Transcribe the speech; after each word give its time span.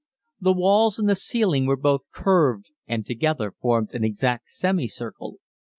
The 0.39 0.51
walls 0.53 0.97
and 0.97 1.07
the 1.07 1.13
ceiling 1.15 1.67
were 1.67 1.77
both 1.77 2.09
curved 2.11 2.71
and 2.87 3.05
together 3.05 3.51
formed 3.51 3.93
an 3.93 4.03
exact 4.03 4.49
semicircle. 4.49 5.35